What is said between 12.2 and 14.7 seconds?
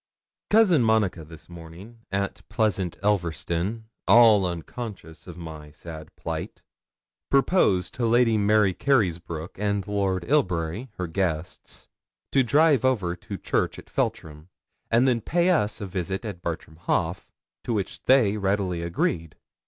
to drive over to church at Feltram,